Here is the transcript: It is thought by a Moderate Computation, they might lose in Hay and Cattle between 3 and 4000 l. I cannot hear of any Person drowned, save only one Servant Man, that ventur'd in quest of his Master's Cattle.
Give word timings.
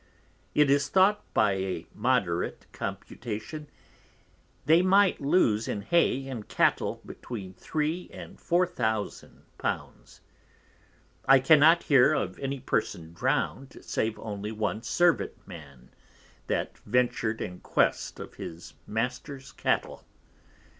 It 0.55 0.71
is 0.71 0.89
thought 0.89 1.23
by 1.31 1.51
a 1.51 1.85
Moderate 1.93 2.65
Computation, 2.71 3.69
they 4.65 4.81
might 4.81 5.21
lose 5.21 5.67
in 5.67 5.83
Hay 5.83 6.27
and 6.27 6.47
Cattle 6.47 7.01
between 7.05 7.53
3 7.53 8.09
and 8.11 8.41
4000 8.41 9.43
l. 9.63 9.93
I 11.27 11.39
cannot 11.39 11.83
hear 11.83 12.13
of 12.13 12.39
any 12.39 12.59
Person 12.61 13.13
drowned, 13.13 13.77
save 13.85 14.17
only 14.17 14.51
one 14.51 14.81
Servant 14.81 15.35
Man, 15.47 15.89
that 16.47 16.79
ventur'd 16.79 17.39
in 17.39 17.59
quest 17.59 18.19
of 18.19 18.33
his 18.33 18.73
Master's 18.87 19.51
Cattle. 19.51 20.03